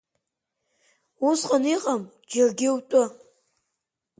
Усҟан 1.29 1.63
иҟам 1.75 2.01
џьаргьы 2.31 2.69
утәы. 2.77 3.03